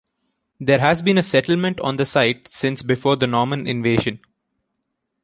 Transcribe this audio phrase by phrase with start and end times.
[0.59, 4.19] There has been a settlement on the site since before the Norman invasion.